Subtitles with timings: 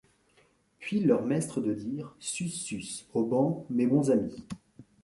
[0.79, 4.47] Puis leur maistre de dire:— Sus, sus, aux bancs, mes bons amys!